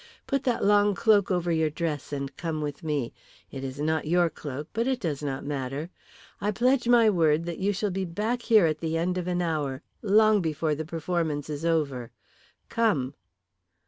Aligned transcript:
Put 0.25 0.45
that 0.45 0.65
long 0.65 0.95
cloak 0.95 1.29
over 1.29 1.51
your 1.51 1.69
dress 1.69 2.11
and 2.11 2.35
come 2.35 2.59
with 2.59 2.81
me. 2.81 3.13
It 3.51 3.63
is 3.63 3.79
not 3.79 4.07
your 4.07 4.31
cloak, 4.31 4.67
but 4.73 4.87
it 4.87 4.99
does 4.99 5.21
not 5.21 5.45
matter. 5.45 5.91
I 6.41 6.49
pledge 6.49 6.87
my 6.87 7.07
word 7.07 7.45
that 7.45 7.59
you 7.59 7.71
shall 7.71 7.91
be 7.91 8.05
back 8.05 8.41
here 8.41 8.65
at 8.65 8.79
the 8.79 8.97
end 8.97 9.19
of 9.19 9.27
an 9.27 9.43
hour 9.43 9.83
long 10.01 10.41
before 10.41 10.73
the 10.73 10.85
performance 10.85 11.51
is 11.51 11.63
over. 11.63 12.09
Come." 12.67 13.13